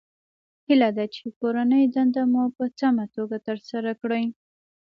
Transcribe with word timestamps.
هیله 0.67 0.89
ده 0.97 1.05
چې 1.15 1.23
کورنۍ 1.39 1.83
دنده 1.95 2.23
مو 2.31 2.43
په 2.57 2.65
سمه 2.79 3.05
توګه 3.15 3.37
ترسره 3.47 3.91
کړئ 4.01 4.23